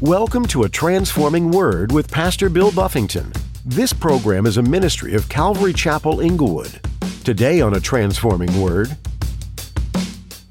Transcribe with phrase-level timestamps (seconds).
[0.00, 3.34] Welcome to A Transforming Word with Pastor Bill Buffington.
[3.66, 6.80] This program is a ministry of Calvary Chapel Inglewood.
[7.22, 8.96] Today on A Transforming Word,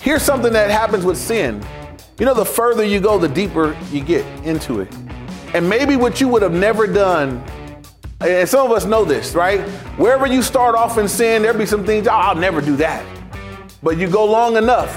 [0.01, 1.65] Here's something that happens with sin.
[2.20, 4.96] You know, the further you go, the deeper you get into it.
[5.56, 7.44] And maybe what you would have never done,
[8.22, 9.62] and some of us know this, right?
[9.97, 13.04] Wherever you start off in sin, there'll be some things, oh, I'll never do that.
[13.81, 14.96] But you go long enough,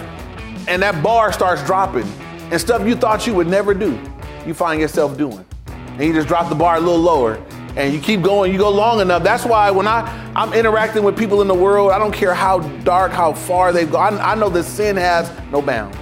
[0.68, 2.06] and that bar starts dropping,
[2.50, 3.98] and stuff you thought you would never do,
[4.46, 5.44] you find yourself doing.
[5.66, 7.34] And you just drop the bar a little lower,
[7.76, 9.22] and you keep going, you go long enough.
[9.22, 12.60] That's why when I, I'm interacting with people in the world, I don't care how
[12.82, 15.96] dark, how far they go, I, I know that sin has no bounds.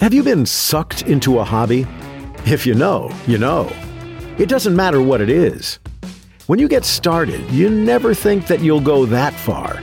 [0.00, 1.86] have you been sucked into a hobby?
[2.46, 3.70] If you know, you know.
[4.36, 5.78] It doesn't matter what it is.
[6.46, 9.76] When you get started, you never think that you'll go that far.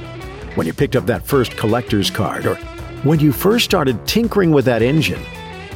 [0.56, 2.56] When you picked up that first collector's card, or
[3.04, 5.24] when you first started tinkering with that engine,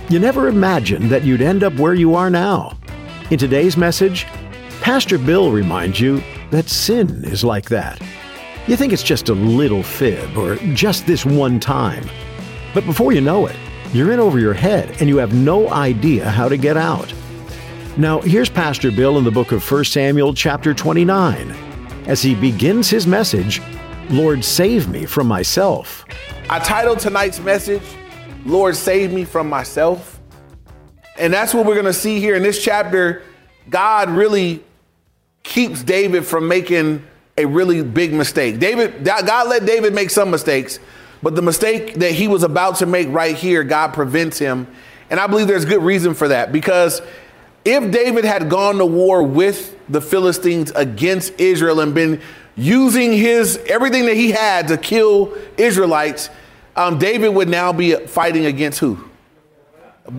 [0.10, 2.78] you never imagined that you'd end up where you are now.
[3.32, 4.26] In today's message,
[4.82, 8.00] Pastor Bill reminds you that sin is like that.
[8.68, 12.08] You think it's just a little fib or just this one time.
[12.74, 13.56] But before you know it,
[13.94, 17.12] you're in over your head and you have no idea how to get out.
[17.98, 21.52] Now, here's Pastor Bill in the book of 1 Samuel, chapter 29,
[22.08, 23.62] as he begins his message
[24.12, 26.06] Lord, save me from myself.
[26.48, 27.82] I titled tonight's message,
[28.46, 30.22] Lord, Save Me from Myself.
[31.18, 33.24] And that's what we're going to see here in this chapter.
[33.70, 34.64] God really
[35.44, 37.04] keeps David from making
[37.38, 38.60] a really big mistake.
[38.60, 40.80] David, God let David make some mistakes,
[41.24, 44.68] but the mistake that he was about to make right here, God prevents him.
[45.10, 47.02] And I believe there's good reason for that because
[47.64, 52.22] if David had gone to war with the Philistines against Israel and been
[52.56, 56.30] using his everything that he had to kill Israelites,
[56.76, 58.98] um, David would now be fighting against who?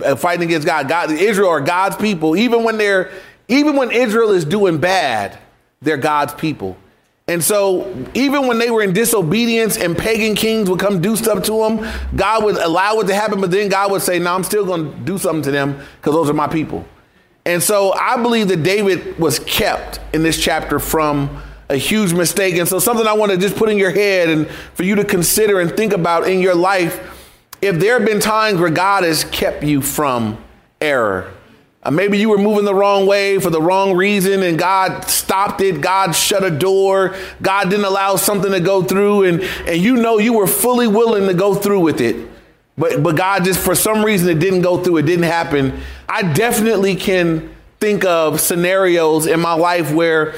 [0.04, 0.88] Uh, Fighting against God.
[0.88, 2.36] God, Israel are God's people.
[2.36, 3.12] Even when they're,
[3.48, 5.38] even when Israel is doing bad,
[5.80, 6.76] they're God's people.
[7.28, 11.42] And so, even when they were in disobedience and pagan kings would come do stuff
[11.44, 14.44] to them, God would allow it to happen, but then God would say, No, I'm
[14.44, 16.86] still going to do something to them because those are my people.
[17.44, 22.56] And so, I believe that David was kept in this chapter from a huge mistake.
[22.56, 25.04] And so, something I want to just put in your head and for you to
[25.04, 27.12] consider and think about in your life
[27.62, 30.38] if there have been times where God has kept you from
[30.80, 31.32] error.
[31.82, 35.60] Uh, maybe you were moving the wrong way for the wrong reason and God stopped
[35.60, 35.80] it.
[35.80, 37.14] God shut a door.
[37.40, 41.26] God didn't allow something to go through and, and you know you were fully willing
[41.28, 42.28] to go through with it.
[42.76, 44.98] But, but God just, for some reason, it didn't go through.
[44.98, 45.80] It didn't happen.
[46.08, 50.34] I definitely can think of scenarios in my life where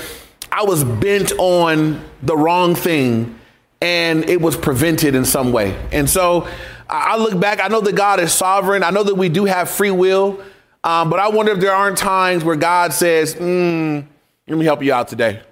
[0.50, 3.38] I was bent on the wrong thing
[3.80, 5.76] and it was prevented in some way.
[5.92, 6.48] And so
[6.88, 8.82] I look back, I know that God is sovereign.
[8.82, 10.42] I know that we do have free will.
[10.84, 14.06] Um, but I wonder if there aren't times where God says, mm,
[14.46, 15.42] let me help you out today.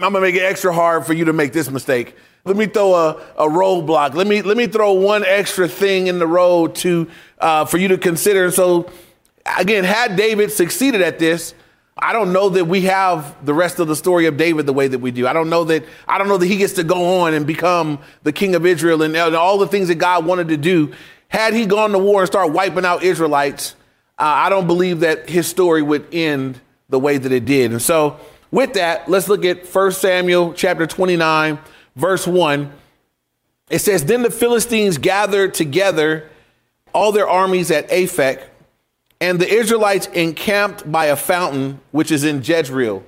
[0.00, 2.14] I'm gonna make it extra hard for you to make this mistake.
[2.44, 4.14] Let me throw a, a roadblock.
[4.14, 7.10] Let me let me throw one extra thing in the road to
[7.40, 8.44] uh, for you to consider.
[8.44, 8.88] And so,
[9.58, 11.52] again, had David succeeded at this,
[12.00, 14.86] I don't know that we have the rest of the story of David the way
[14.88, 15.26] that we do.
[15.26, 17.98] I don't know that I don't know that he gets to go on and become
[18.22, 20.92] the king of Israel and, and all the things that God wanted to do.
[21.28, 23.74] Had he gone to war and start wiping out Israelites,
[24.18, 27.72] uh, I don't believe that his story would end the way that it did.
[27.72, 28.18] And so,
[28.50, 31.58] with that, let's look at 1 Samuel chapter 29,
[31.96, 32.72] verse 1.
[33.70, 36.30] It says, Then the Philistines gathered together
[36.94, 38.42] all their armies at Aphek,
[39.20, 43.04] and the Israelites encamped by a fountain which is in Jezreel.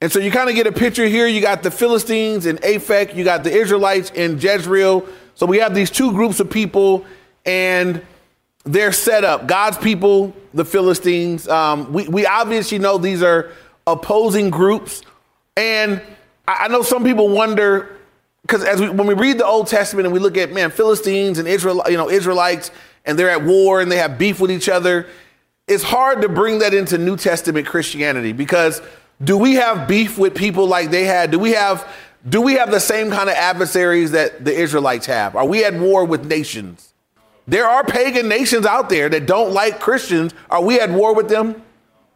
[0.00, 1.26] And so you kind of get a picture here.
[1.26, 5.06] You got the Philistines in Aphek, you got the Israelites in Jezreel.
[5.34, 7.04] So we have these two groups of people,
[7.44, 8.00] and
[8.64, 9.46] they're set up.
[9.46, 11.48] God's people, the Philistines.
[11.48, 13.52] Um, we, we obviously know these are
[13.86, 15.02] opposing groups.
[15.56, 16.00] And
[16.48, 17.96] I, I know some people wonder,
[18.42, 21.38] because as we, when we read the Old Testament and we look at, man, Philistines
[21.38, 22.70] and Israel, you know, Israelites,
[23.04, 25.06] and they're at war and they have beef with each other,
[25.66, 28.82] it's hard to bring that into New Testament Christianity because
[29.22, 31.30] do we have beef with people like they had?
[31.30, 31.86] Do we have
[32.28, 35.36] do we have the same kind of adversaries that the Israelites have?
[35.36, 36.92] Are we at war with nations?
[37.46, 40.34] There are pagan nations out there that don't like Christians.
[40.50, 41.62] Are we at war with them?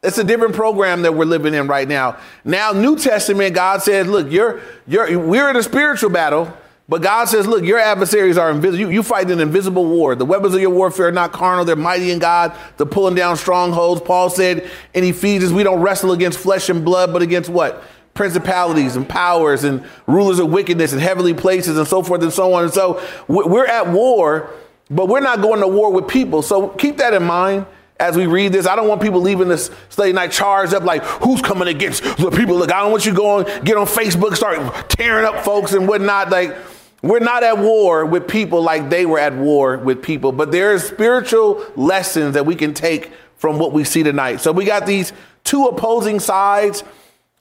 [0.03, 2.19] It's a different program that we're living in right now.
[2.45, 6.53] Now, New Testament, God says, look, you're, you're, we're in a spiritual battle,
[6.87, 8.79] but God says, look, your adversaries are invisible.
[8.79, 10.15] You, you fight an invisible war.
[10.15, 11.65] The weapons of your warfare are not carnal.
[11.65, 12.55] They're mighty in God.
[12.77, 14.03] They're pulling down strongholds.
[14.03, 17.83] Paul said in Ephesians, we don't wrestle against flesh and blood, but against what?
[18.13, 22.53] Principalities and powers and rulers of wickedness and heavenly places and so forth and so
[22.53, 22.65] on.
[22.65, 24.51] And so we're at war,
[24.91, 26.43] but we're not going to war with people.
[26.43, 27.65] So keep that in mind.
[28.01, 28.67] as we read this.
[28.67, 32.31] I don't want people leaving this study night charged up like, who's coming against the
[32.31, 32.57] people?
[32.57, 36.31] Look, I don't want you going, get on Facebook, start tearing up folks and whatnot.
[36.31, 36.57] Like,
[37.05, 40.73] we're not at war with people like they were at war with people, but there
[40.73, 44.41] are spiritual lessons that we can take from what we see tonight.
[44.41, 45.13] So we got these
[45.45, 46.83] two opposing sides,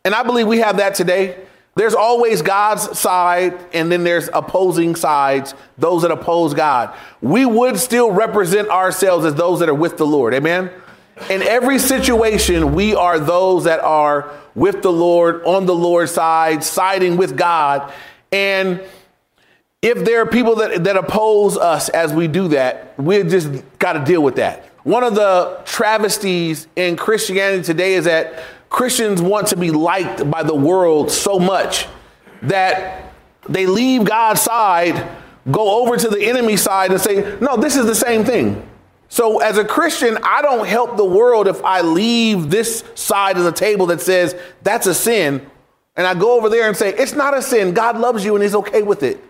[0.03, 1.37] and I believe we have that today.
[1.75, 6.93] There's always God's side, and then there's opposing sides, those that oppose God.
[7.21, 10.33] We would still represent ourselves as those that are with the Lord.
[10.33, 10.71] Amen?
[11.29, 16.65] In every situation, we are those that are with the Lord, on the Lord's side,
[16.65, 17.91] siding with God.
[18.31, 18.81] And
[19.83, 23.93] if there are people that, that oppose us as we do that, we just got
[23.93, 24.63] to deal with that.
[24.83, 30.41] One of the travesties in Christianity today is that Christians want to be liked by
[30.41, 31.87] the world so much
[32.43, 33.13] that
[33.49, 35.17] they leave God's side,
[35.51, 38.65] go over to the enemy side, and say, No, this is the same thing.
[39.09, 43.43] So, as a Christian, I don't help the world if I leave this side of
[43.43, 44.33] the table that says
[44.63, 45.45] that's a sin,
[45.97, 47.73] and I go over there and say, It's not a sin.
[47.73, 49.21] God loves you and He's okay with it.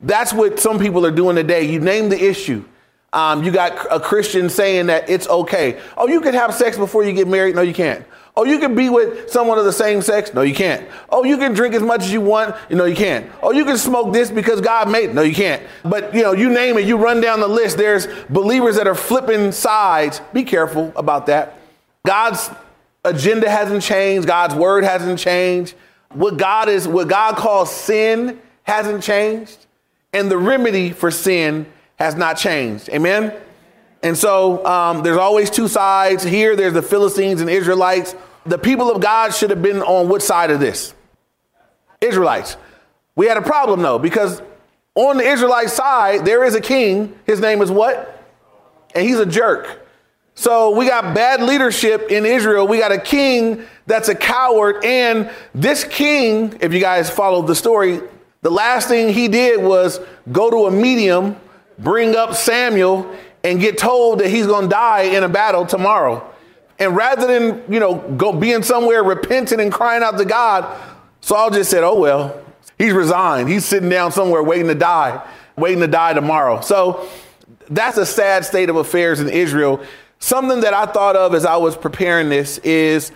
[0.00, 1.64] That's what some people are doing today.
[1.64, 2.64] You name the issue.
[3.12, 5.80] Um, you got a Christian saying that it's okay.
[5.96, 7.54] Oh, you can have sex before you get married.
[7.54, 8.04] No, you can't.
[8.36, 10.34] Oh, you can be with someone of the same sex?
[10.34, 10.88] No, you can't.
[11.08, 12.56] Oh, you can drink as much as you want?
[12.68, 13.30] No, you can't.
[13.40, 15.14] Oh, you can smoke this because God made it?
[15.14, 15.62] No, you can't.
[15.84, 17.76] But you know, you name it, you run down the list.
[17.76, 20.20] There's believers that are flipping sides.
[20.32, 21.56] Be careful about that.
[22.04, 22.50] God's
[23.04, 25.76] agenda hasn't changed, God's word hasn't changed.
[26.10, 29.66] What God is, what God calls sin hasn't changed,
[30.14, 31.66] and the remedy for sin
[31.96, 32.88] has not changed.
[32.88, 33.34] Amen.
[34.02, 36.22] And so um, there's always two sides.
[36.22, 38.14] Here, there's the Philistines and Israelites.
[38.46, 40.94] The people of God should have been on which side of this?
[42.00, 42.56] Israelites.
[43.16, 44.42] We had a problem though, because
[44.94, 47.18] on the Israelite side, there is a king.
[47.26, 48.22] His name is what?
[48.94, 49.80] And he's a jerk.
[50.34, 52.66] So we got bad leadership in Israel.
[52.66, 54.84] We got a king that's a coward.
[54.84, 58.00] And this king, if you guys followed the story,
[58.44, 59.98] the last thing he did was
[60.30, 61.36] go to a medium,
[61.80, 63.12] bring up Samuel,
[63.42, 66.24] and get told that he's going to die in a battle tomorrow.
[66.78, 70.66] And rather than, you know, go being somewhere repenting and crying out to God,
[71.20, 72.40] Saul just said, "Oh well."
[72.78, 73.48] He's resigned.
[73.48, 75.24] He's sitting down somewhere waiting to die,
[75.56, 76.60] waiting to die tomorrow.
[76.60, 77.08] So
[77.70, 79.80] that's a sad state of affairs in Israel.
[80.18, 83.12] Something that I thought of as I was preparing this is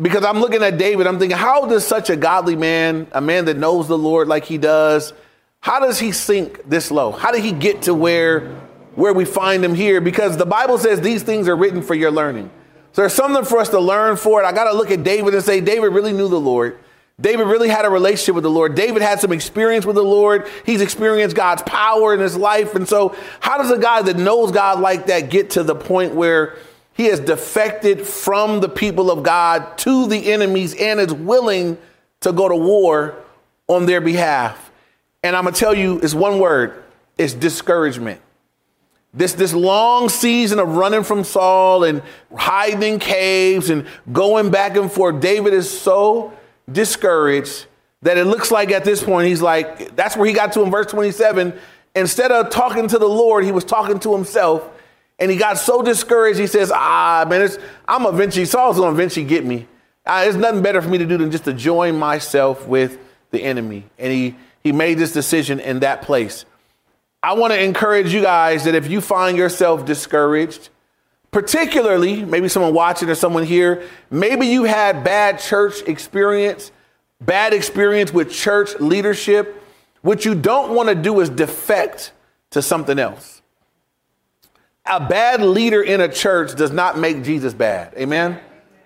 [0.00, 3.44] because I'm looking at David, I'm thinking, how does such a godly man, a man
[3.46, 5.12] that knows the Lord like he does,
[5.60, 7.12] how does he sink this low?
[7.12, 8.60] How did he get to where
[8.96, 12.10] where we find them here because the Bible says these things are written for your
[12.10, 12.50] learning.
[12.92, 14.46] So there's something for us to learn for it.
[14.46, 16.78] I got to look at David and say, David really knew the Lord.
[17.20, 18.74] David really had a relationship with the Lord.
[18.74, 20.48] David had some experience with the Lord.
[20.66, 22.74] He's experienced God's power in his life.
[22.74, 26.14] And so, how does a guy that knows God like that get to the point
[26.14, 26.56] where
[26.94, 31.76] he has defected from the people of God to the enemies and is willing
[32.20, 33.16] to go to war
[33.68, 34.70] on their behalf?
[35.22, 36.82] And I'm going to tell you, it's one word
[37.16, 38.20] it's discouragement.
[39.12, 42.02] This, this long season of running from Saul and
[42.36, 46.32] hiding caves and going back and forth, David is so
[46.70, 47.66] discouraged
[48.02, 50.70] that it looks like at this point he's like, that's where he got to in
[50.70, 51.54] verse 27.
[51.94, 54.68] Instead of talking to the Lord, he was talking to himself.
[55.18, 57.48] And he got so discouraged, he says, Ah, man,
[57.86, 59.66] I'm eventually, Saul's gonna eventually get me.
[60.04, 62.98] Uh, there's nothing better for me to do than just to join myself with
[63.30, 63.84] the enemy.
[63.98, 66.44] And he, he made this decision in that place.
[67.22, 70.68] I want to encourage you guys that if you find yourself discouraged,
[71.30, 76.70] particularly maybe someone watching or someone here, maybe you had bad church experience,
[77.20, 79.62] bad experience with church leadership,
[80.02, 82.12] what you don't want to do is defect
[82.50, 83.33] to something else.
[84.86, 87.94] A bad leader in a church does not make Jesus bad.
[87.96, 88.38] Amen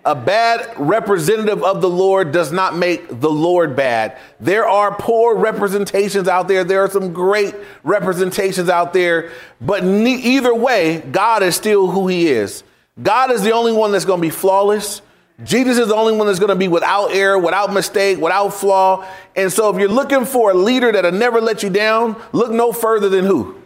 [0.09, 4.17] a bad representative of the Lord does not make the Lord bad.
[4.40, 6.64] There are poor representations out there.
[6.64, 9.31] There are some great representations out there.
[9.61, 12.62] But ne- either way, God is still who he is.
[13.02, 15.02] God is the only one that's going to be flawless.
[15.45, 19.07] Jesus is the only one that's going to be without error, without mistake, without flaw.
[19.37, 22.73] And so if you're looking for a leader that'll never let you down, look no
[22.73, 23.61] further than who?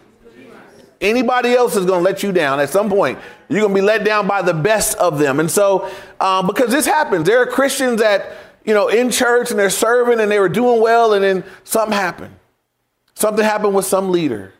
[1.02, 3.18] Anybody else is going to let you down at some point.
[3.48, 5.40] You're going to be let down by the best of them.
[5.40, 5.90] And so,
[6.20, 8.32] um, because this happens, there are Christians that,
[8.64, 11.92] you know, in church and they're serving and they were doing well, and then something
[11.92, 12.34] happened.
[13.14, 14.54] Something happened with some leader.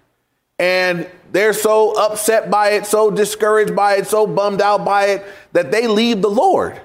[0.59, 5.27] And they're so upset by it, so discouraged by it, so bummed out by it
[5.53, 6.81] that they leave the Lord.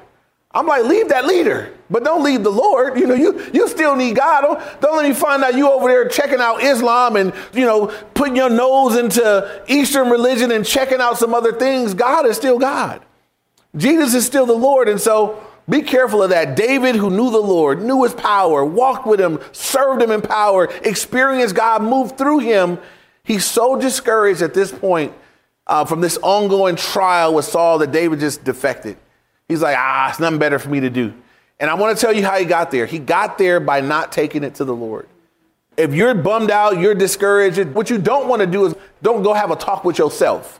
[0.51, 2.97] I'm like, leave that leader, but don't leave the Lord.
[2.97, 4.41] You know, you, you still need God.
[4.41, 7.87] Don't, don't let me find out you over there checking out Islam and, you know,
[8.13, 11.93] putting your nose into Eastern religion and checking out some other things.
[11.93, 13.01] God is still God.
[13.75, 14.87] Jesus is still the Lord.
[14.87, 16.55] And so be careful of that.
[16.55, 20.69] David, who knew the Lord, knew his power, walked with him, served him in power,
[20.83, 22.79] experienced God move through him.
[23.23, 25.13] He's so discouraged at this point
[25.67, 28.97] uh, from this ongoing trial with Saul that David just defected.
[29.47, 31.13] He's like, ah, it's nothing better for me to do.
[31.59, 32.85] And I want to tell you how he got there.
[32.85, 35.07] He got there by not taking it to the Lord.
[35.75, 39.33] If you're bummed out, you're discouraged, what you don't want to do is don't go
[39.33, 40.59] have a talk with yourself.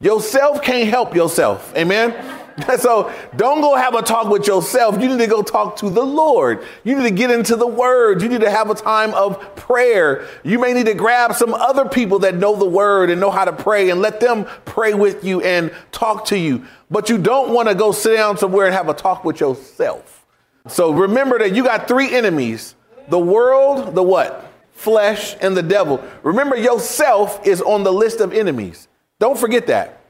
[0.00, 1.72] Yourself can't help yourself.
[1.76, 2.12] Amen.
[2.78, 5.00] So don't go have a talk with yourself.
[5.00, 6.64] You need to go talk to the Lord.
[6.82, 8.22] You need to get into the word.
[8.22, 10.26] You need to have a time of prayer.
[10.42, 13.44] You may need to grab some other people that know the word and know how
[13.44, 16.64] to pray and let them pray with you and talk to you.
[16.90, 20.24] But you don't want to go sit down somewhere and have a talk with yourself.
[20.68, 22.74] So remember that you got three enemies
[23.08, 24.50] the world, the what?
[24.72, 26.02] Flesh, and the devil.
[26.22, 28.88] Remember, yourself is on the list of enemies.
[29.18, 30.03] Don't forget that.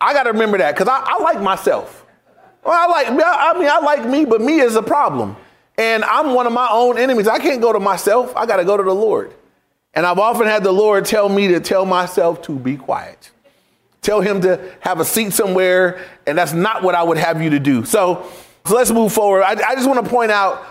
[0.00, 2.06] I got to remember that because I, I, like myself.
[2.64, 5.36] Well, I like, I mean, I like me, but me is a problem.
[5.76, 7.26] And I'm one of my own enemies.
[7.26, 8.34] I can't go to myself.
[8.36, 9.34] I got to go to the Lord.
[9.94, 13.30] And I've often had the Lord tell me to tell myself to be quiet.
[14.02, 16.04] Tell him to have a seat somewhere.
[16.26, 17.84] And that's not what I would have you to do.
[17.84, 18.30] So,
[18.66, 19.42] so let's move forward.
[19.42, 20.64] I, I just want to point out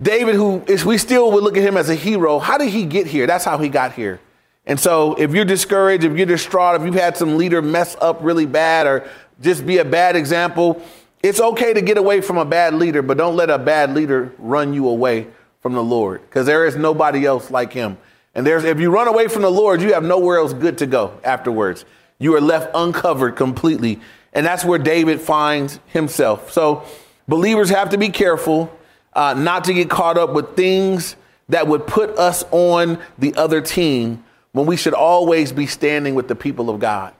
[0.00, 2.38] David, who is, we still would look at him as a hero.
[2.38, 3.26] How did he get here?
[3.26, 4.20] That's how he got here.
[4.66, 8.18] And so if you're discouraged, if you're distraught, if you've had some leader mess up
[8.22, 9.08] really bad or
[9.40, 10.82] just be a bad example,
[11.22, 14.32] it's okay to get away from a bad leader, but don't let a bad leader
[14.38, 15.28] run you away
[15.60, 17.98] from the Lord because there is nobody else like him.
[18.34, 20.86] And there's if you run away from the Lord, you have nowhere else good to
[20.86, 21.84] go afterwards.
[22.18, 24.00] You are left uncovered completely.
[24.32, 26.52] And that's where David finds himself.
[26.52, 26.84] So
[27.28, 28.76] believers have to be careful
[29.12, 31.16] uh, not to get caught up with things
[31.48, 36.28] that would put us on the other team when we should always be standing with
[36.28, 37.14] the people of God.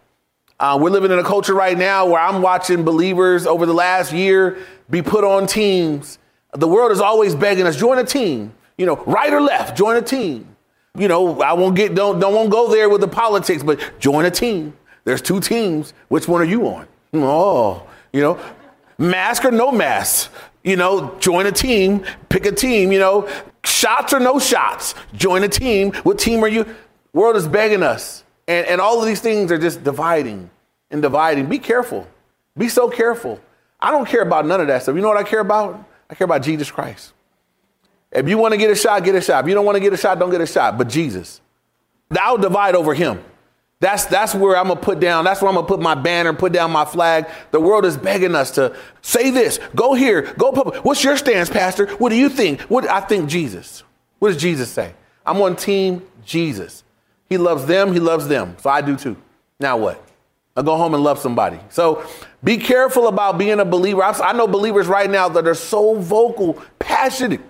[0.61, 4.13] Uh, we're living in a culture right now where I'm watching believers over the last
[4.13, 4.59] year
[4.89, 6.19] be put on teams.
[6.53, 8.55] The world is always begging us, join a team.
[8.79, 10.57] You know, right or left, join a team.
[10.97, 13.81] You know, I won't get don't don't want to go there with the politics, but
[13.99, 14.77] join a team.
[15.05, 15.95] There's two teams.
[16.09, 16.87] Which one are you on?
[17.15, 18.39] Oh, you know,
[18.99, 20.31] mask or no mask.
[20.63, 23.29] You know, join a team, pick a team, you know,
[23.65, 24.95] shots or no shots.
[25.15, 25.93] Join a team.
[26.05, 26.67] What team are you?
[27.13, 28.25] World is begging us.
[28.49, 30.51] And, and all of these things are just dividing
[30.91, 31.47] and dividing.
[31.47, 32.07] Be careful.
[32.57, 33.41] Be so careful.
[33.81, 34.95] I don't care about none of that stuff.
[34.95, 35.85] You know what I care about?
[36.09, 37.13] I care about Jesus Christ.
[38.11, 39.45] If you want to get a shot, get a shot.
[39.45, 40.77] If you don't want to get a shot, don't get a shot.
[40.77, 41.41] But Jesus.
[42.11, 43.23] I'll divide over him.
[43.81, 45.97] That's, that's where I'm going to put down, that's where I'm going to put my
[45.97, 47.29] banner, put down my flag.
[47.51, 50.53] The world is begging us to say this, go here, go.
[50.83, 51.89] What's your stance, Pastor?
[51.97, 52.61] What do you think?
[52.63, 53.83] What I think Jesus.
[54.21, 54.95] What does Jesus say?
[55.27, 56.85] I'm on team Jesus.
[57.33, 58.57] He loves them, he loves them.
[58.61, 59.17] So I do too.
[59.59, 60.05] Now what?
[60.55, 61.59] I go home and love somebody.
[61.71, 62.05] So
[62.45, 64.03] be careful about being a believer.
[64.03, 67.41] I know believers right now that are so vocal, passionate,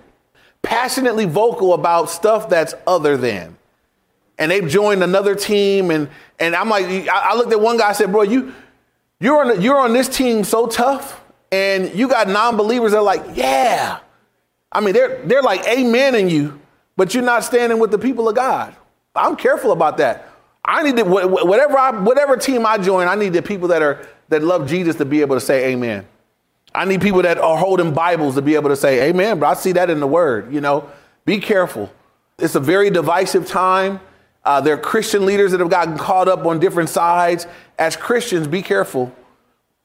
[0.61, 3.57] passionately vocal about stuff that's other than.
[4.39, 6.09] And they've joined another team, and
[6.39, 8.53] and I'm like, I looked at one guy, I said, bro, you
[9.19, 11.21] you're on you're on this team so tough,
[11.51, 13.99] and you got non-believers that are like, yeah.
[14.71, 16.61] I mean, they're they're like amen in you,
[16.95, 18.73] but you're not standing with the people of God.
[19.15, 20.29] I'm careful about that.
[20.65, 24.07] I need to whatever I whatever team I join, I need the people that are
[24.29, 26.07] that love Jesus to be able to say amen.
[26.73, 29.53] I need people that are holding Bibles to be able to say amen, but I
[29.53, 30.89] see that in the word, you know.
[31.25, 31.91] Be careful.
[32.39, 33.99] It's a very divisive time.
[34.43, 37.47] Uh, there are Christian leaders that have gotten caught up on different sides.
[37.77, 39.13] As Christians, be careful.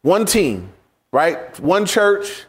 [0.02, 0.72] One team,
[1.12, 1.58] right?
[1.60, 2.44] One church.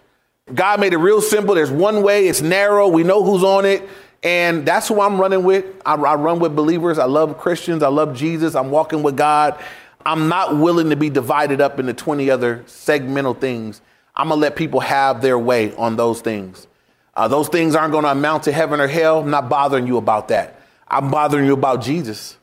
[0.53, 1.53] God made it real simple.
[1.53, 2.87] There's one way, it's narrow.
[2.87, 3.87] We know who's on it.
[4.21, 5.65] And that's who I'm running with.
[5.85, 6.99] I, I, run with believers.
[6.99, 7.83] I love Christians.
[7.83, 8.53] I love Jesus.
[8.55, 9.61] I'm walking with God.
[10.05, 13.81] I'm not willing to be divided up into 20 other segmental things.
[14.15, 16.67] I'm going to let people have their way on those things.
[17.13, 19.19] Uh, those things aren't going to amount to heaven or hell.
[19.19, 20.59] I'm not bothering you about that.
[20.87, 22.37] I'm bothering you about Jesus.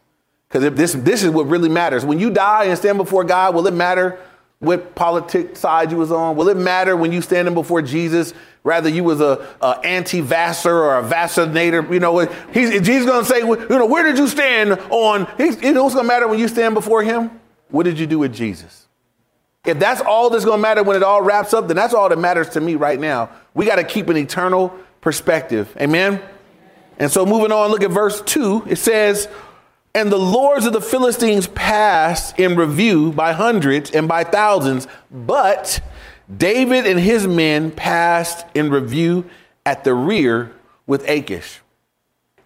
[0.48, 2.04] Because if this, this is what really matters.
[2.04, 4.18] When you die and stand before God, will it matter
[4.58, 6.36] what politic side you was on?
[6.36, 8.32] Will it matter when you standing before Jesus
[8.66, 11.86] Rather, you was a, a anti-vaxxer or a vaccinator.
[11.88, 12.18] You know,
[12.52, 15.28] he's, Jesus to say, you know, where did you stand on?
[15.36, 17.30] He's, you know to matter when you stand before him?
[17.68, 18.88] What did you do with Jesus?
[19.64, 22.18] If that's all that's to matter when it all wraps up, then that's all that
[22.18, 23.30] matters to me right now.
[23.54, 25.72] We got to keep an eternal perspective.
[25.80, 26.20] Amen.
[26.98, 28.64] And so moving on, look at verse 2.
[28.66, 29.28] It says,
[29.96, 35.80] And the lords of the Philistines passed in review by hundreds and by thousands, but
[36.36, 39.24] David and his men passed in review
[39.64, 40.52] at the rear
[40.86, 41.62] with Achish.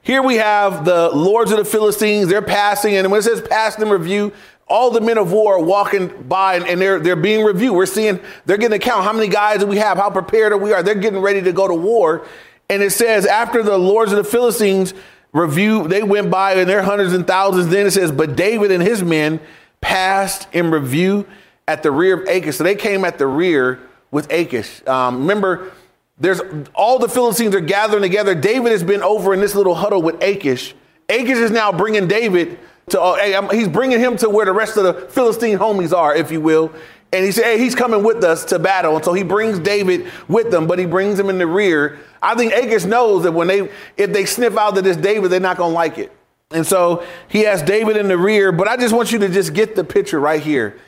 [0.00, 2.28] Here we have the lords of the Philistines.
[2.28, 4.32] They're passing, and when it says passing in review,
[4.68, 7.74] all the men of war are walking by and they're they're being reviewed.
[7.74, 10.56] We're seeing they're getting to count how many guys do we have, how prepared are
[10.56, 10.84] we are.
[10.84, 12.24] They're getting ready to go to war.
[12.68, 14.94] And it says after the lords of the Philistines
[15.32, 17.68] review, they went by and they're hundreds and thousands.
[17.68, 19.40] Then it says, but David and his men
[19.80, 21.26] passed in review
[21.66, 22.56] at the rear of Achish.
[22.56, 24.86] So they came at the rear with Achish.
[24.86, 25.72] Um, remember,
[26.18, 26.40] there's
[26.74, 28.34] all the Philistines are gathering together.
[28.34, 30.74] David has been over in this little huddle with Achish.
[31.08, 32.58] Achish is now bringing David
[32.90, 36.30] to, uh, he's bringing him to where the rest of the Philistine homies are, if
[36.30, 36.72] you will.
[37.12, 38.94] And he said, hey, he's coming with us to battle.
[38.94, 41.98] And so he brings David with them, but he brings him in the rear.
[42.22, 45.40] I think Achish knows that when they, if they sniff out that it's David, they're
[45.40, 46.12] not going to like it.
[46.52, 49.54] And so he has David in the rear, but I just want you to just
[49.54, 50.78] get the picture right here.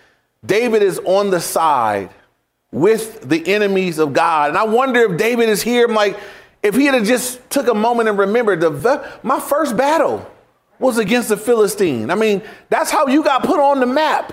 [0.45, 2.11] David is on the side
[2.73, 4.51] with the enemies of God.
[4.51, 5.87] And I wonder if David is here.
[5.87, 6.19] I'm like,
[6.63, 10.29] if he had just took a moment and remembered the my first battle
[10.79, 12.11] was against the Philistine.
[12.11, 14.33] I mean, that's how you got put on the map.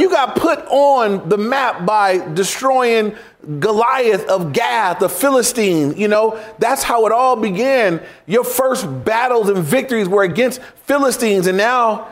[0.00, 3.16] You got put on the map by destroying
[3.58, 5.96] Goliath of Gath, the Philistine.
[5.96, 8.02] You know, that's how it all began.
[8.26, 11.46] Your first battles and victories were against Philistines.
[11.46, 12.08] And now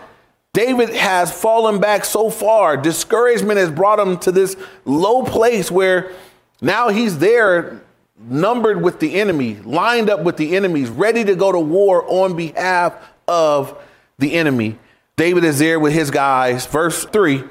[0.53, 2.77] David has fallen back so far.
[2.77, 6.13] Discouragement has brought him to this low place where
[6.61, 7.83] now he's there,
[8.19, 12.37] numbered with the enemy, lined up with the enemies, ready to go to war on
[12.37, 12.95] behalf
[13.29, 13.79] of
[14.19, 14.79] the enemy.
[15.17, 16.67] David is there with his guys.
[16.67, 17.45] Verse 3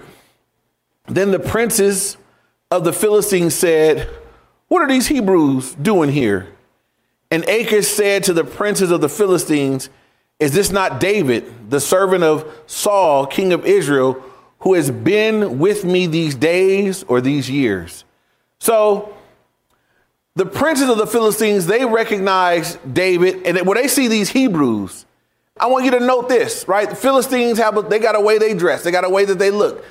[1.07, 2.17] Then the princes
[2.71, 4.09] of the Philistines said,
[4.67, 6.47] What are these Hebrews doing here?
[7.31, 9.89] And Achish said to the princes of the Philistines,
[10.39, 14.23] Is this not David, the servant of Saul, king of Israel,
[14.59, 18.03] who has been with me these days or these years?
[18.59, 19.15] So
[20.35, 25.05] the princes of the Philistines, they recognize David, and when they see these Hebrews,
[25.57, 26.89] I want you to note this, right?
[26.89, 29.39] The Philistines have, a, they got a way they dress, they got a way that
[29.39, 29.85] they look.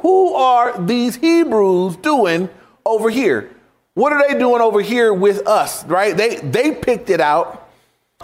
[0.00, 2.48] Who are these Hebrews doing
[2.84, 3.50] over here?
[3.94, 6.16] What are they doing over here with us, right?
[6.16, 7.68] They, they picked it out.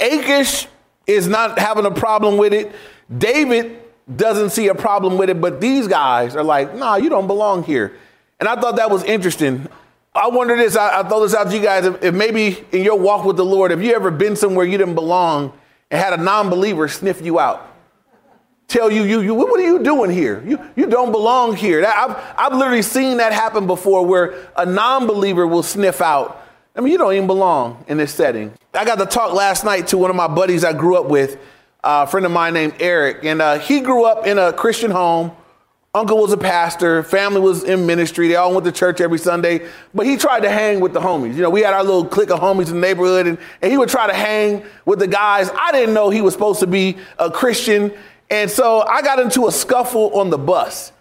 [0.01, 0.69] Achish
[1.07, 2.73] is not having a problem with it.
[3.17, 3.83] David
[4.15, 7.63] doesn't see a problem with it, but these guys are like, nah, you don't belong
[7.65, 7.97] here.
[8.39, 9.67] And I thought that was interesting.
[10.15, 11.85] I wonder this, I, I throw this out to you guys.
[11.85, 14.79] If, if maybe in your walk with the Lord, have you ever been somewhere you
[14.79, 15.53] didn't belong
[15.91, 17.76] and had a non-believer sniff you out.
[18.69, 20.43] Tell you, you, you, what are you doing here?
[20.45, 21.85] You, you don't belong here.
[21.87, 26.43] I've, I've literally seen that happen before where a non-believer will sniff out.
[26.75, 28.53] I mean, you don't even belong in this setting.
[28.75, 31.39] I got to talk last night to one of my buddies I grew up with,
[31.85, 35.31] a friend of mine named Eric, and uh, he grew up in a Christian home
[35.97, 38.29] Uncle was a pastor, family was in ministry.
[38.29, 41.37] They all went to church every Sunday, but he tried to hang with the homies.
[41.37, 43.79] You know, we had our little clique of homies in the neighborhood, and, and he
[43.79, 45.51] would try to hang with the guys.
[45.59, 47.95] I didn't know he was supposed to be a Christian.
[48.31, 50.93] And so I got into a scuffle on the bus.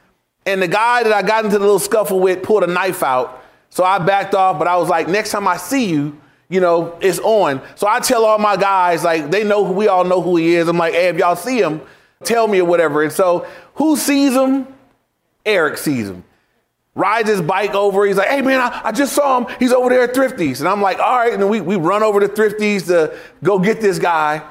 [0.45, 3.43] And the guy that I got into the little scuffle with pulled a knife out.
[3.69, 6.17] So I backed off, but I was like, next time I see you,
[6.49, 7.61] you know, it's on.
[7.75, 10.67] So I tell all my guys, like, they know, we all know who he is.
[10.67, 11.81] I'm like, hey, if y'all see him,
[12.23, 13.01] tell me or whatever.
[13.03, 14.67] And so who sees him?
[15.45, 16.23] Eric sees him.
[16.93, 18.05] Rides his bike over.
[18.05, 19.55] He's like, hey, man, I, I just saw him.
[19.59, 20.59] He's over there at Thrifties.
[20.59, 21.33] And I'm like, all right.
[21.33, 24.41] And then we, we run over to Thrifties to go get this guy.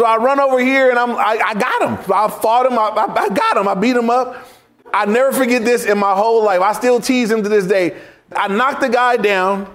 [0.00, 2.10] So I run over here and I'm, I, I got him.
[2.10, 2.78] I fought him.
[2.78, 3.68] I, I, I got him.
[3.68, 4.48] I beat him up.
[4.94, 6.62] I never forget this in my whole life.
[6.62, 8.00] I still tease him to this day.
[8.34, 9.70] I knocked the guy down,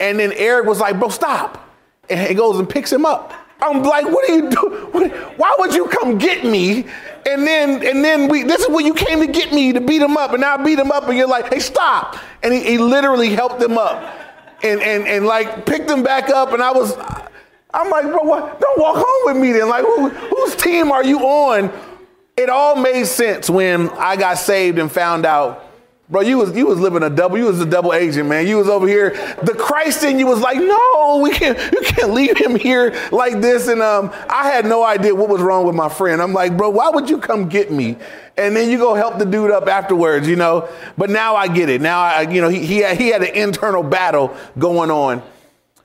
[0.00, 1.70] and then Eric was like, bro, stop.
[2.08, 3.32] And he goes and picks him up.
[3.62, 5.10] I'm like, what are you doing?
[5.36, 6.86] Why would you come get me?
[7.24, 10.02] And then, and then we, this is when you came to get me to beat
[10.02, 12.16] him up, and now I beat him up, and you're like, hey, stop.
[12.42, 14.02] And he, he literally helped him up
[14.64, 16.52] and, and, and like picked him back up.
[16.52, 16.96] And I was,
[17.72, 18.60] I'm like, bro, what?
[18.60, 19.68] don't walk home with me then.
[19.68, 21.72] Like, who, whose team are you on?
[22.36, 25.70] It all made sense when I got saved and found out
[26.10, 27.38] Bro, you was you was living a double.
[27.38, 28.44] You was a double agent, man.
[28.48, 29.10] You was over here.
[29.44, 31.56] The Christ in you was like, no, we can't.
[31.72, 33.68] You can't leave him here like this.
[33.68, 36.20] And um, I had no idea what was wrong with my friend.
[36.20, 37.96] I'm like, bro, why would you come get me?
[38.36, 40.68] And then you go help the dude up afterwards, you know.
[40.98, 41.80] But now I get it.
[41.80, 45.22] Now I, you know, he he had, he had an internal battle going on.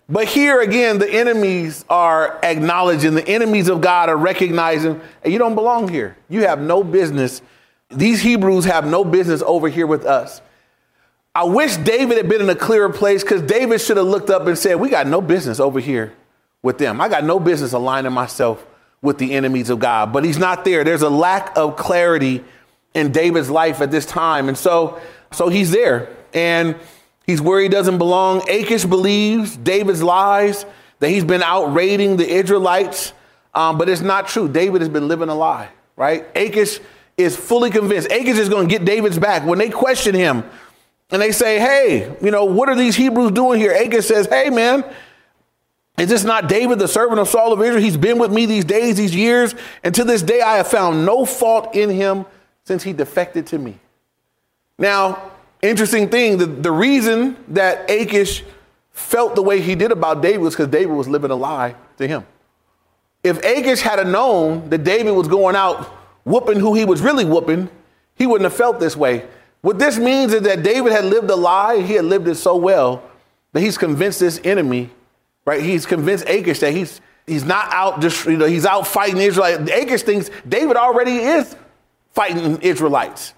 [0.08, 3.16] But here again, the enemies are acknowledging.
[3.16, 6.16] The enemies of God are recognizing, hey, you don't belong here.
[6.30, 7.42] You have no business
[7.90, 10.42] these Hebrews have no business over here with us.
[11.34, 14.48] I wish David had been in a clearer place because David should have looked up
[14.48, 16.14] and said, We got no business over here
[16.62, 17.02] with them.
[17.02, 18.66] I got no business aligning myself
[19.02, 20.14] with the enemies of God.
[20.14, 20.84] But he's not there.
[20.84, 22.44] There's a lack of clarity
[22.94, 24.48] in David's life at this time.
[24.48, 25.00] And so,
[25.32, 26.10] so he's there.
[26.34, 26.76] And
[27.26, 28.48] He's where he doesn't belong.
[28.50, 30.66] Achish believes David's lies
[31.00, 33.14] that he's been out raiding the Israelites,
[33.54, 34.48] um, but it's not true.
[34.48, 36.26] David has been living a lie, right?
[36.36, 36.80] Achish
[37.18, 38.12] is fully convinced.
[38.12, 39.46] Achish is going to get David's back.
[39.46, 40.44] When they question him
[41.10, 43.72] and they say, hey, you know, what are these Hebrews doing here?
[43.72, 44.84] Achish says, hey, man,
[45.98, 47.82] is this not David, the servant of Saul of Israel?
[47.82, 51.06] He's been with me these days, these years, and to this day I have found
[51.06, 52.26] no fault in him
[52.66, 53.80] since he defected to me.
[54.78, 55.32] Now,
[55.70, 58.44] interesting thing, the, the reason that Achish
[58.92, 62.08] felt the way he did about David was because David was living a lie to
[62.08, 62.26] him.
[63.24, 65.86] If Achish had known that David was going out
[66.24, 67.70] whooping who he was really whooping,
[68.16, 69.26] he wouldn't have felt this way.
[69.62, 71.82] What this means is that David had lived a lie.
[71.82, 73.04] He had lived it so well
[73.52, 74.92] that he's convinced this enemy,
[75.46, 75.62] right?
[75.62, 79.68] He's convinced Achish that he's he's not out just you know he's out fighting Israel.
[79.70, 81.56] Achish thinks David already is
[82.14, 83.34] fighting Israelites,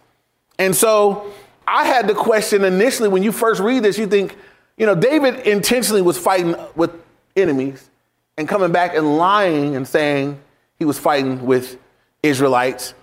[0.60, 1.32] and so
[1.68, 4.38] I had the question initially when you first read this, you think,
[4.78, 6.92] you know, David intentionally was fighting with
[7.36, 7.90] enemies
[8.38, 10.40] and coming back and lying and saying
[10.80, 11.78] he was fighting with
[12.24, 12.94] Israelites.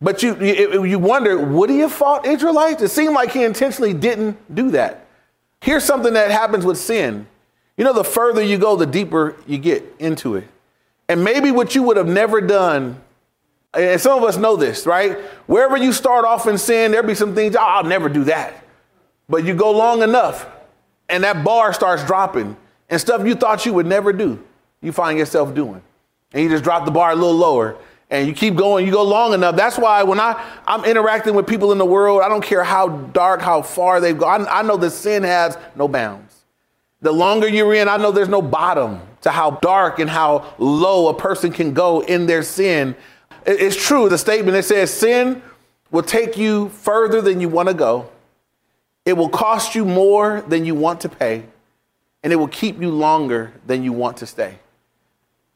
[0.00, 2.82] But you, you, you wonder, would he have fought Israelites?
[2.82, 5.06] It seemed like he intentionally didn't do that.
[5.60, 7.26] Here's something that happens with sin.
[7.76, 10.46] You know, the further you go, the deeper you get into it.
[11.08, 13.00] And maybe what you would have never done
[13.76, 15.18] and some of us know this, right?
[15.46, 18.64] Wherever you start off in sin, there'll be some things, oh, I'll never do that.
[19.28, 20.46] But you go long enough,
[21.08, 22.56] and that bar starts dropping,
[22.88, 24.42] and stuff you thought you would never do,
[24.80, 25.82] you find yourself doing.
[26.32, 27.76] And you just drop the bar a little lower,
[28.10, 29.56] and you keep going, you go long enough.
[29.56, 32.88] That's why when I, I'm interacting with people in the world, I don't care how
[32.88, 36.44] dark, how far they've gone, I, I know that sin has no bounds.
[37.00, 41.08] The longer you're in, I know there's no bottom to how dark and how low
[41.08, 42.94] a person can go in their sin
[43.46, 45.42] it's true, the statement that says sin
[45.90, 48.10] will take you further than you want to go,
[49.04, 51.44] it will cost you more than you want to pay,
[52.22, 54.58] and it will keep you longer than you want to stay.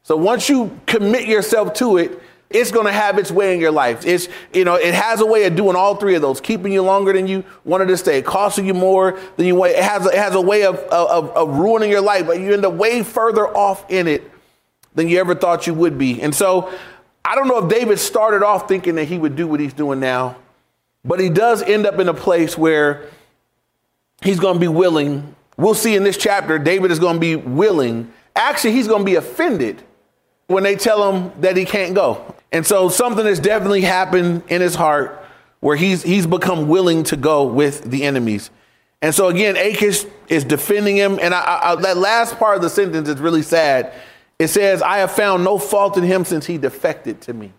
[0.03, 3.70] So once you commit yourself to it, it's going to have its way in your
[3.70, 4.07] life.
[4.07, 6.83] It's, you know, it has a way of doing all three of those, keeping you
[6.83, 9.72] longer than you wanted to stay, costing you more than you want.
[9.72, 12.64] It has, it has a way of, of, of ruining your life, but you end
[12.64, 14.31] up way further off in it
[14.94, 16.22] than you ever thought you would be.
[16.22, 16.72] And so
[17.24, 20.00] I don't know if David started off thinking that he would do what he's doing
[20.00, 20.37] now,
[21.04, 23.07] but he does end up in a place where
[24.22, 25.35] he's going to be willing.
[25.57, 28.12] We'll see in this chapter, David is going to be willing.
[28.35, 29.83] Actually, he's going to be offended
[30.46, 32.35] when they tell him that he can't go.
[32.52, 35.24] And so something has definitely happened in his heart
[35.61, 38.50] where he's, he's become willing to go with the enemies.
[39.02, 41.18] And so again, Achish is defending him.
[41.20, 43.92] And I, I, that last part of the sentence is really sad
[44.38, 47.53] it says, I have found no fault in him since he defected to me.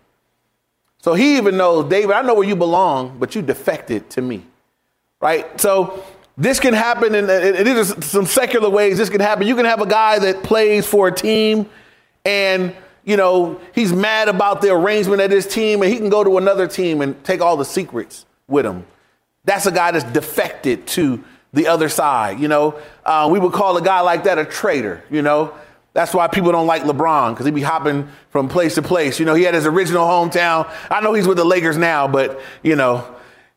[1.02, 4.44] So he even knows, David, I know where you belong, but you defected to me.
[5.20, 5.60] Right?
[5.60, 6.04] So
[6.36, 8.98] this can happen in, in some secular ways.
[8.98, 9.46] This can happen.
[9.46, 11.68] You can have a guy that plays for a team
[12.24, 16.22] and you know, he's mad about the arrangement of his team, and he can go
[16.22, 18.84] to another team and take all the secrets with him.
[19.44, 22.38] That's a guy that's defected to the other side.
[22.38, 25.02] You know, uh, we would call a guy like that a traitor.
[25.10, 25.54] You know,
[25.92, 29.18] that's why people don't like LeBron because he be hopping from place to place.
[29.18, 30.70] You know, he had his original hometown.
[30.90, 33.04] I know he's with the Lakers now, but you know,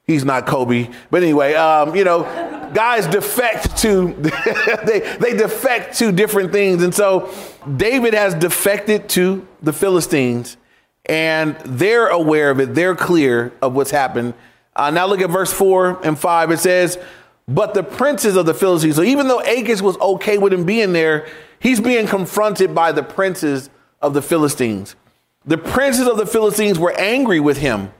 [0.05, 0.89] he's not Kobe.
[1.11, 2.23] But anyway, um, you know,
[2.73, 4.13] guys defect to
[4.85, 7.33] they they defect to different things, and so
[7.77, 10.57] David has defected to the Philistines,
[11.05, 12.73] and they're aware of it.
[12.73, 14.33] They're clear of what's happened.
[14.75, 16.49] Uh, now look at verse four and five.
[16.49, 16.97] It says,
[17.47, 20.93] "But the princes of the Philistines." So even though Achish was okay with him being
[20.93, 21.27] there
[21.63, 23.69] He's being confronted by the princes
[24.01, 24.97] of the Philistines.
[25.45, 27.93] The princes of the Philistines were angry with him.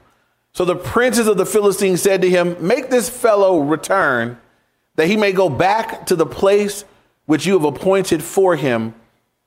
[0.52, 4.38] So the princes of the Philistines said to him, Make this fellow return,
[4.96, 6.84] that he may go back to the place
[7.24, 8.94] which you have appointed for him,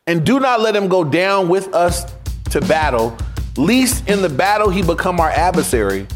[0.07, 2.11] and do not let him go down with us
[2.49, 3.15] to battle,
[3.55, 6.07] lest in the battle he become our adversary.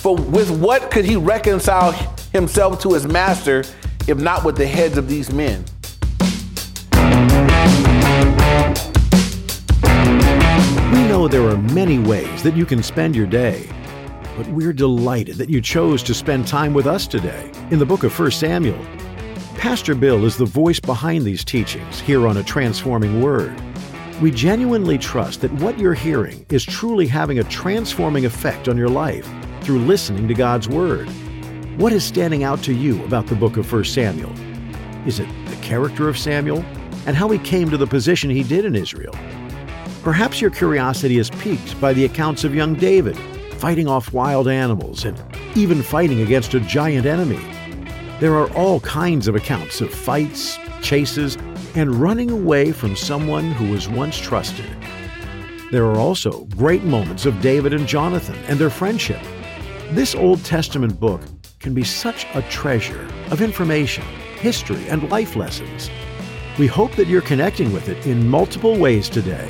[0.00, 1.92] For with what could he reconcile
[2.32, 3.64] himself to his master,
[4.08, 5.62] if not with the heads of these men?
[10.90, 13.68] We know there are many ways that you can spend your day,
[14.38, 18.02] but we're delighted that you chose to spend time with us today in the book
[18.02, 18.82] of 1 Samuel.
[19.56, 23.54] Pastor Bill is the voice behind these teachings here on A Transforming Word.
[24.20, 28.90] We genuinely trust that what you're hearing is truly having a transforming effect on your
[28.90, 29.26] life
[29.62, 31.08] through listening to God's Word.
[31.78, 34.30] What is standing out to you about the book of 1 Samuel?
[35.06, 36.62] Is it the character of Samuel
[37.06, 39.14] and how he came to the position he did in Israel?
[40.02, 43.16] Perhaps your curiosity is piqued by the accounts of young David
[43.54, 45.18] fighting off wild animals and
[45.56, 47.40] even fighting against a giant enemy.
[48.18, 51.38] There are all kinds of accounts of fights, chases,
[51.74, 54.70] and running away from someone who was once trusted.
[55.70, 59.20] There are also great moments of David and Jonathan and their friendship.
[59.90, 61.20] This Old Testament book
[61.60, 64.04] can be such a treasure of information,
[64.38, 65.90] history, and life lessons.
[66.58, 69.48] We hope that you're connecting with it in multiple ways today.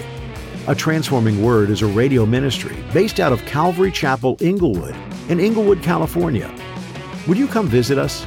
[0.67, 4.95] A Transforming Word is a radio ministry based out of Calvary Chapel, Inglewood,
[5.29, 6.55] in Inglewood, California.
[7.27, 8.27] Would you come visit us?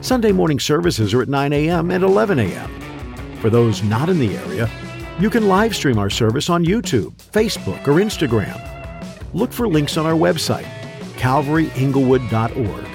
[0.00, 1.90] Sunday morning services are at 9 a.m.
[1.90, 2.83] and 11 a.m.
[3.44, 4.70] For those not in the area,
[5.20, 8.58] you can live stream our service on YouTube, Facebook, or Instagram.
[9.34, 10.64] Look for links on our website,
[11.16, 12.86] calvaryinglewood.org.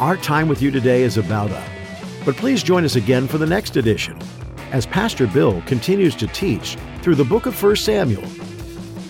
[0.00, 1.68] Our time with you today is about up,
[2.24, 4.18] but please join us again for the next edition
[4.72, 8.28] as Pastor Bill continues to teach through the book of 1 Samuel.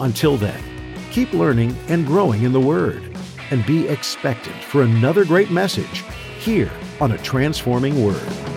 [0.00, 0.62] Until then,
[1.10, 3.16] keep learning and growing in the Word
[3.50, 6.04] and be expectant for another great message
[6.38, 8.55] here on A Transforming Word.